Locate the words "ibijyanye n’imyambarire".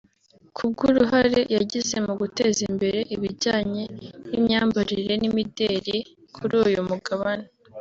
3.15-5.13